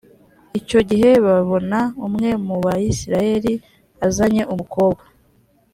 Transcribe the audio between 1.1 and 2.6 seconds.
babona umwe mu